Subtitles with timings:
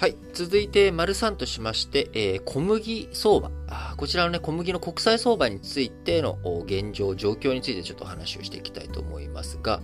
[0.00, 0.16] はい。
[0.32, 3.92] 続いて、丸3としまして、えー、小麦相場あ。
[3.98, 9.82] こちらのね、小麦の国際相場についての現状、状況についてちょっと話をしていきたいと思いますが、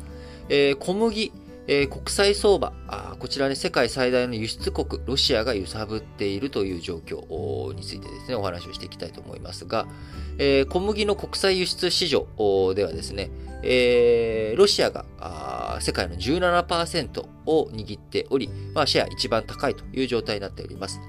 [0.49, 1.33] えー、小麦、
[1.67, 9.87] えー、国際相場あ、こちらね、世界最大の輸出国、ロシアが揺さぶっているという状況についてですね、お話をしていきたいと思いますが、
[10.39, 12.27] えー、小麦の国際輸出市場
[12.73, 13.31] ではですね、
[13.63, 15.05] え、ロシアが
[15.81, 21.01] 世界の17%を握っており、まあ、シェア一番高いという状態になっております。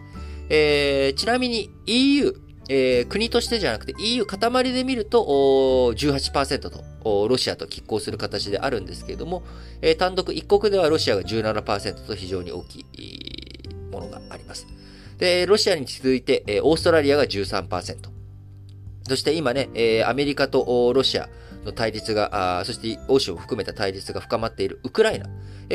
[0.49, 2.34] えー、ちなみに EU、
[2.70, 5.23] えー、国としてじゃなくて EU 塊で見ると
[5.95, 9.44] 18%とロシアと拮抗する形であるんですけれども、
[9.81, 14.67] えー、単独一国ではロシアが17%と非常に大きいものがあります。
[15.17, 17.97] で、ロシアに続いて、えー、オーストラリアが13%。
[19.08, 21.30] そして今ね、えー、アメリカとロシア、
[21.66, 25.27] の対立が、そして欧州を含めた対立が深まっているウクライナ、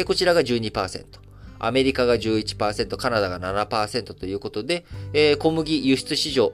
[0.05, 1.05] こちらが12%。
[1.65, 4.85] アメリカが11%、カナダが7%ということで、
[5.39, 6.53] 小麦輸出市場、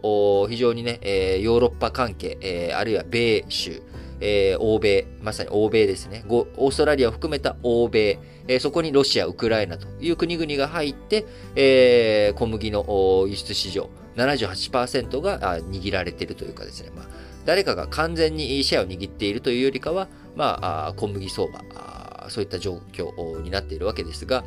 [0.50, 1.00] 非常にね、
[1.40, 3.82] ヨーロッパ関係、あるいは米州、
[4.20, 6.24] え、欧米、まさに欧米ですね。
[6.28, 8.18] オーストラリアを含めた欧米、
[8.48, 17.06] え、そこにロシア、ウクライナという国々が入って、え、小麦の輸出市場78%が握られているというかですね、まあ、
[17.48, 24.44] 誰かが完全にシェアを握っているというよりかは、まあ、小麦相場、そういった状況になっているわけですが、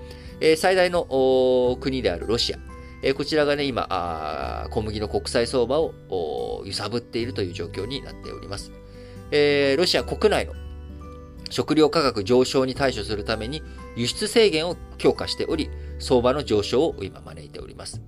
[0.55, 2.59] 最大の国であるロシア、
[3.15, 8.71] こちらがね、今、小麦の国際相場を揺さぶっているという状況になっております。
[9.31, 10.53] ロシア国内の
[11.49, 13.63] 食料価格上昇に対処するために
[13.95, 17.99] 輸出制限を強化しており、相場の上昇を今招いております。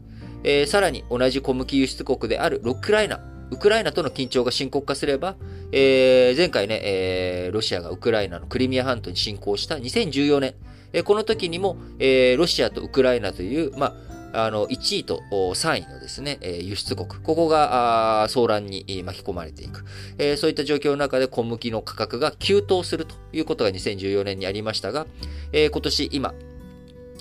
[0.67, 5.35] さらに同じ小麦輸出国であるウクライナウクライナとの緊張が深刻化すれば、
[5.71, 10.55] えー、前回ね、えー、ロシアがウクライナのクリミア半島に侵攻した2014年、
[10.91, 13.95] えー、この時にも、えー、ロシアとウクライナという、ま
[14.33, 17.07] あ、あの、1位と3位のですね、輸出国。
[17.07, 19.85] ここが、騒乱に巻き込まれていく。
[20.17, 25.05] え、そういった状況の中で小麦の価格が急騰するということが2014年にありましたが、
[25.51, 26.33] え、今年今、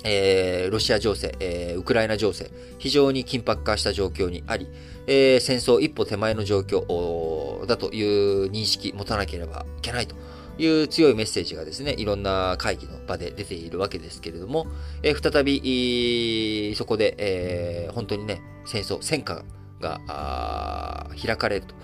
[0.03, 4.67] えー、ロシア情勢、えー、ウクライナ情勢、非常に緊迫化した状況にあり、
[5.07, 10.15] えー、戦争一歩手前の状況だという認識持たなければいけないと
[10.57, 14.67] いう強いメッセージがですね、いろんな会議の場で出ているわけですけれども、
[15.01, 19.43] えー、再び、そこで、えー、本当にね、戦争、戦火
[19.79, 21.75] が開かれると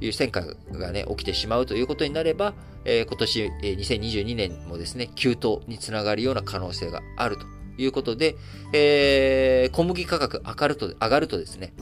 [0.00, 0.40] いう戦火
[0.72, 2.54] がね、起きてしまうということになれば、
[2.84, 7.55] えー、今年、えー、2022年もですね、急騰につながるような可能性があると。
[7.78, 8.36] いうことで、
[8.72, 11.72] えー、小麦価格上がると、上がるとですね、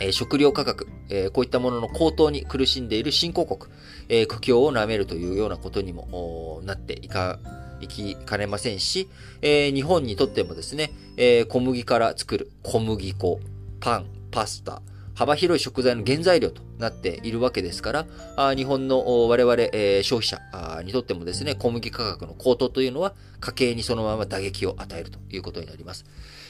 [0.00, 3.70] え食料価格、えこういったものの高騰に苦しんでいる新興国、
[4.08, 7.38] え苦境を舐めるというようなことにもなっていか、
[7.80, 9.08] いきかねませんし、
[9.42, 13.40] えー、日本にとってもですね、えー、小麦から作る小麦粉、
[13.80, 14.82] パン、パスタ、
[15.20, 20.40] 幅広い食材の原材料となっているわけですから、日本の我々、え、消費者
[20.82, 26.06] にとってもですね、小麦価格の高騰というのは家計にそのまま打撃を与えるということになります。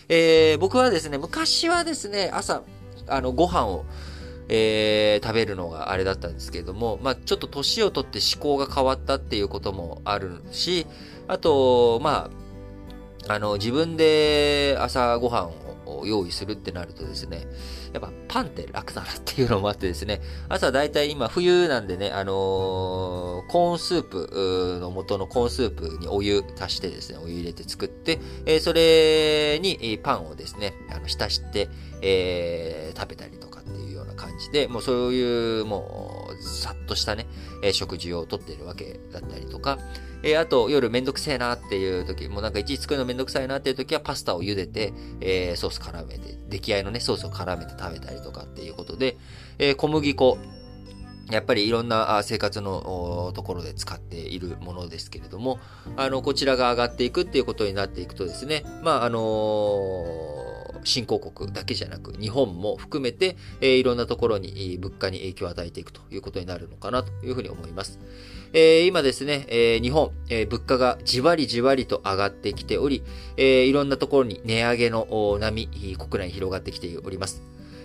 [0.08, 2.62] えー、僕はですね、昔はですね、朝、
[3.08, 3.84] あの、ご飯を、
[4.48, 10.86] えー、食べるのがあれだったんですけれども、まあ、ちょっと年をとって思考が変わったっていうこともあるし、
[11.26, 12.30] あと、ま
[13.26, 15.50] あ、あの、自分で朝ご飯
[16.04, 17.46] 用意するってなるとですね、
[17.92, 22.36] やっぱパンって楽だなっていうのもあってですね、朝だいたい今冬なんでね、あのー、
[23.48, 31.68] コーンスープの元のコーンスープにお湯足してですね、お湯入れて作って、えー、それにパンをですね、あの浸して、
[32.02, 37.26] えー、食べたりとかっていうような感じで、もうそういうもうさっとしたね、
[37.62, 39.78] え食事をとっているわけだったりとか、
[40.22, 49.16] え、あと、夜めんどくせえなっていう時、もうなんかいちいち作るのめんどくさいなっていう時は、パスタを茹でて、え、ソース絡めて、出来合いのね、ソースを絡めて食べたりとかっていうことで、
[49.58, 50.38] え、小麦粉、
[51.30, 55.58] やっぱりいろんな生活のところで使っているものですけれども、
[55.96, 60.49] あの、こちらが上がっていくっていうことになっていくとですね、まあ、あのー
[60.84, 67.98] 新興国だけじゃなく、日本も含めて、えー、いろんなところに物価に影響を与えていくということになるのかなというふうに思います。
[68.52, 73.02] えー、今ですね、えー、日本、えー、物価がじわりじわりと上がってきており、
[73.36, 77.42] えー、いろんなところに値上げの波、国内に広がってきております。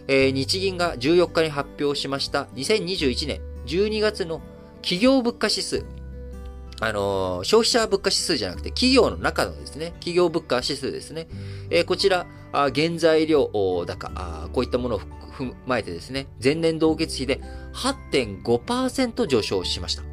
[0.07, 4.41] えー、日銀が14日に発表しました2021年12月の
[4.81, 5.83] 企業物価指数。
[6.81, 11.27] あの、消費者物価指数じゃなくて企業の中のですね、企業物価指数ですね。
[11.69, 13.49] えー、こちら、原材料
[13.85, 14.09] 高、
[14.53, 17.41] こういったものを踏まえてですね、前年同月比で
[17.73, 20.03] 8.5%上昇しました。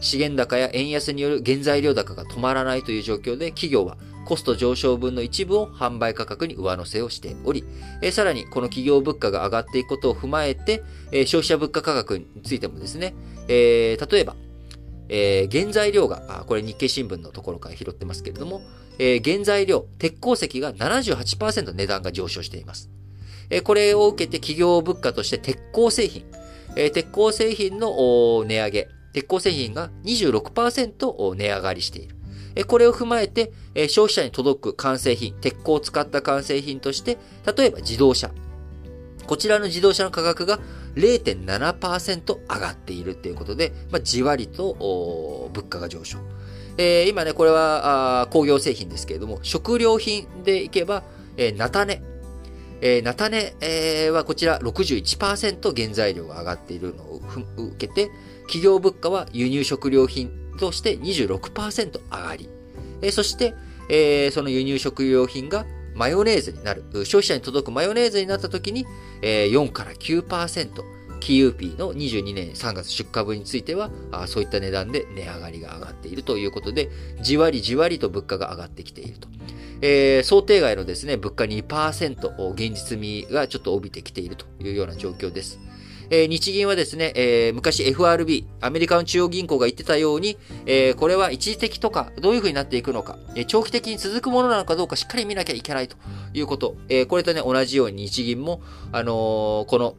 [0.00, 7.64] 資源高や円安による原材料高が止まらないという状況で、企業はコスト上昇分の一部を販売価格に上乗せをしており、
[8.02, 10.82] えさらにこの企業物価が上がっていくことを踏まえて、
[11.12, 13.14] え消費者物価価格についてもですね、
[13.48, 14.36] え例えば、
[15.08, 18.62] え原材料が、これ日経新聞のところから拾ってますけれども、
[18.98, 22.90] え原材料、鉄鉱石が78%値段が上昇しています。
[23.50, 26.24] えこれを受けて企業物価として鉄鋼製品、
[26.76, 32.16] え鉄鋼製品の値上げ、鉄鋼製品が26%値上がりしている。
[32.54, 33.52] えこれを踏まえて、
[33.88, 37.18] 消費者に届く完成品、鉄鋼を使った完成品として、
[37.56, 38.30] 例えば自動車。
[39.26, 40.60] こちらの自動車の価格が
[40.96, 46.18] 0.7%上がっているっていうことで、まあ、じわりと物価が上昇。
[46.78, 51.02] えー、今ね、これは工業製品ですけれども、食料品でいけば、
[51.36, 52.02] えー、菜種。
[52.82, 57.20] えー、菜種、えー、はこちら61%原材料が上がっているのを
[57.56, 58.10] 受けて、
[58.42, 62.48] 企業物価は輸入食料品として26%上がり、
[63.02, 63.54] えー、そして、
[63.88, 65.64] えー、その輸入食料品が
[65.96, 68.86] マヨネーズになる、消費者に届くマヨネーズになった時に、
[69.22, 70.84] えー、4から9%、
[71.20, 76.90] キユーピーの22年3月出荷分については、あそういった値段で値上がりが上がっているということで、
[77.20, 79.28] じわりじわりと物価が上がってきていると。
[79.82, 85.58] えー、想定外のですね、物価2%、現実味がちょっと帯びてきているというような状況です。
[86.10, 95.96] えー、日銀はですね、えー、昔 FRB、アメリカの中央銀行が言ってたように、えー、これは一時的とか、どういうふうになっていくのか、え長期的に続くものなのかどうかしっかり見なきゃいけないと
[96.32, 96.76] いうこと。
[96.88, 98.60] えこれとね、同じように日銀も、
[98.92, 99.96] あのこの、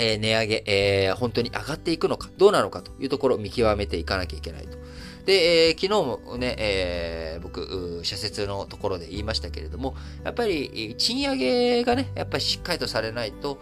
[0.00, 4.78] え値上げ、え本当に上がっていくのか、どうなのかというところを見極めていかなきゃいけないと。
[5.28, 9.94] で、えー、昨日もね、えー、僕、社説のところで言いましたけれども、
[10.24, 13.60] やっぱり賃上げがね、やっぱりしっかりとされないと、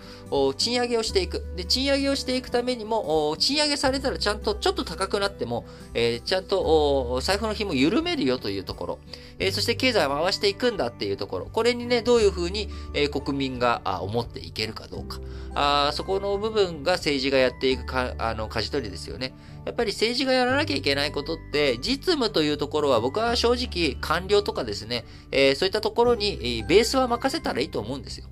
[0.56, 1.44] 賃上げをしていく。
[1.56, 8.98] で、賃上げをしていくためにも、賃上げされたらちゃんとちょっと高くなっても、えー、ちゃんと財布の紐緩めるよというところ、
[9.40, 15.18] えー、そして経済を回していくんだっていうところ、これにね、どういうふうに、えー、国民が思っていけるかどうか。
[15.58, 19.34] あそこの部分が政治がやっていくか、あの、舵取りですよね。
[19.64, 28.26] やっぱり政治がやらなきゃいけないことって、で実務というところは僕は正直官僚とかですね、えー、そういったところにベースは任せたらいいと思うんですよ。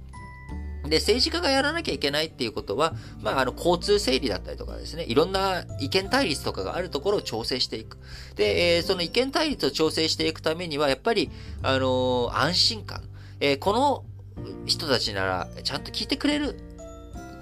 [0.86, 7.96] で、政治家がやらなきゃいけないっていうことは、まあ、あの、交通整理だったりとかですね、いろんな意見対立とかがあるところを調整していく。
[8.36, 11.30] で、えー、その意見対立を調整していくためには、やっぱり、
[11.62, 13.02] あのー、安心感。
[13.40, 14.04] えー、この
[14.66, 16.58] 人たちなら、ちゃんと聞いてくれる。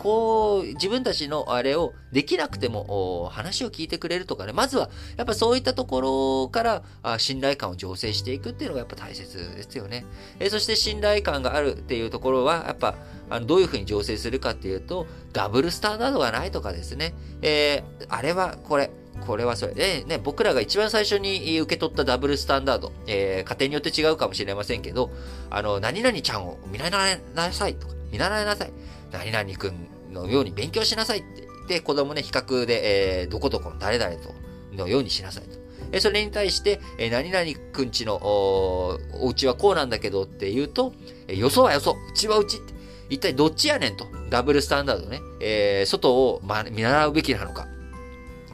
[0.02, 10.04] こう、自分たちのあれをできなくても話を聞いてくれるとかね、まずはやっぱそういったところからあ信頼感を醸成していくっていうのがやっぱ大切ですよね。
[10.40, 12.96] えそして信頼感があるっていうところは、やっぱ
[13.30, 18.90] あのどういうふうに醸成するかっていうと、ダブルスタンダードがないとかですね、えー、あれはこれ、
[19.24, 19.74] これはそれ。
[19.74, 25.12] で、ね、僕らが一番最初に受け取ったダブルスタンダード、えー、家庭によって違うかもしれませんけど、
[25.48, 28.72] あの、何々ちゃんを見習いなさいとか、見習いなさい。
[29.10, 34.34] 何々くんのように勉強しなさいって言って、子供ね、比較で、えー、どこどこの誰々と、
[34.76, 35.62] のようにしなさいと。
[35.92, 40.92] えそれに対して、え何々くんちのお、お家はこうなんだけどって言うと、
[41.28, 42.72] えよそはよそ、うちはうちって。
[43.10, 44.06] 一体どっちやねんと。
[44.30, 45.20] ダブルスタンダードね。
[45.40, 47.66] えー、外を、ま、見習うべきなのか。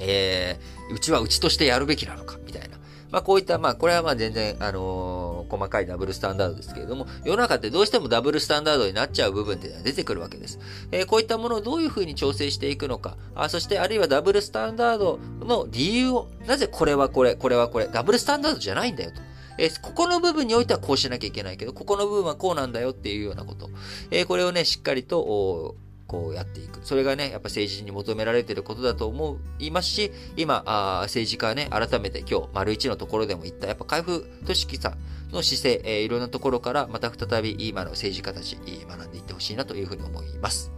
[0.00, 2.38] えー、うちはうちとしてやるべきなのか。
[2.44, 2.76] みたいな。
[3.10, 5.07] まあ、こういった、まあ、これはまあ全然、あのー、
[5.48, 10.58] 細かいダブルスタンダードですけれども、世の中ってどうしてもダブルスタンダードになっちゃう部分っていうのは出てくるわけです。
[10.92, 19.20] えー、こういったものをどういうふうに調整していくのか、あそしてあるいはダブルスタンダードの理由を、なぜこれはこれ、これはこれ、ダブルスタンダードじゃないんだよと。
[19.58, 23.70] えー、ここの部分においてはこうしなきゃいけないけど、ここの部分はこうなんだよっていうようなこと。
[24.10, 25.76] えー、これをね、しっかりと、
[26.08, 26.80] こうやっていく。
[26.82, 34.98] それがね、やっぱ政治に求められてることだと思いますし、今、あ政治家ね、改めて今日、丸一のところでも言った、やっぱ海部俊樹さん
[35.32, 38.56] の姿勢、えー、いろんなところからまた再び今の政治家たち、
[38.88, 40.72] 学んでいってほしいなというふうに思います。